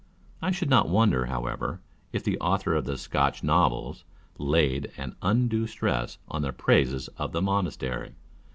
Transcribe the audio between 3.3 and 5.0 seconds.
Novels laid